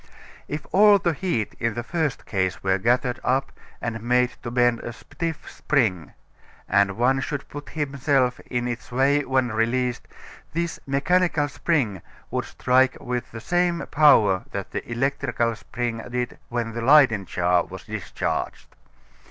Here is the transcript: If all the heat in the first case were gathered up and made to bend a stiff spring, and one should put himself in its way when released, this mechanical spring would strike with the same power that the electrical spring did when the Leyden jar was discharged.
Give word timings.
If 0.47 0.65
all 0.71 0.97
the 0.97 1.13
heat 1.13 1.53
in 1.59 1.75
the 1.75 1.83
first 1.83 2.25
case 2.25 2.63
were 2.63 2.79
gathered 2.79 3.19
up 3.23 3.51
and 3.79 4.01
made 4.01 4.31
to 4.41 4.49
bend 4.49 4.79
a 4.79 4.93
stiff 4.93 5.47
spring, 5.47 6.13
and 6.67 6.97
one 6.97 7.19
should 7.19 7.47
put 7.49 7.69
himself 7.69 8.39
in 8.49 8.67
its 8.67 8.91
way 8.91 9.23
when 9.23 9.49
released, 9.51 10.07
this 10.53 10.79
mechanical 10.87 11.47
spring 11.47 12.01
would 12.31 12.45
strike 12.45 12.97
with 12.99 13.29
the 13.31 13.39
same 13.41 13.85
power 13.91 14.43
that 14.49 14.71
the 14.71 14.91
electrical 14.91 15.55
spring 15.55 16.01
did 16.09 16.39
when 16.49 16.73
the 16.73 16.81
Leyden 16.81 17.25
jar 17.27 17.63
was 17.63 17.83
discharged. 17.83 18.73